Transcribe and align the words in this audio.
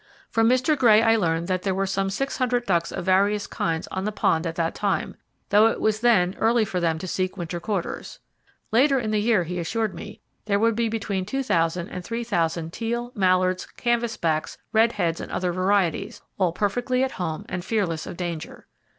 From 0.31 0.49
Mr. 0.49 0.75
Gray 0.75 1.03
I 1.03 1.15
learned 1.15 1.47
that 1.47 1.61
there 1.61 1.75
were 1.75 1.85
some 1.85 2.09
600 2.09 2.65
ducks 2.65 2.91
of 2.91 3.05
various 3.05 3.45
kinds 3.45 3.85
on 3.91 4.03
the 4.03 4.11
pond 4.11 4.47
at 4.47 4.55
that 4.55 4.73
time, 4.73 5.15
though 5.49 5.67
it 5.67 5.79
was 5.79 5.99
then 5.99 6.33
early 6.39 6.65
for 6.65 6.79
them 6.79 6.97
to 6.97 7.07
seek 7.07 7.37
winter 7.37 7.59
quarters. 7.59 8.17
Later 8.71 8.97
in 8.97 9.11
the 9.11 9.21
year, 9.21 9.43
he 9.43 9.59
assured 9.59 9.93
me, 9.93 10.19
there 10.45 10.57
would 10.57 10.75
be 10.75 10.89
between 10.89 11.23
2,000 11.23 11.87
and 11.87 12.03
3,000 12.03 12.73
teal, 12.73 13.11
mallards, 13.13 13.67
canvas 13.77 14.17
backs, 14.17 14.57
redheads 14.73 15.21
and 15.21 15.31
other 15.31 15.51
varieties, 15.53 16.23
all 16.39 16.51
perfectly 16.51 17.03
at 17.03 17.11
home 17.11 17.45
and 17.47 17.63
fearless 17.63 18.07
of 18.07 18.17
danger. 18.17 18.65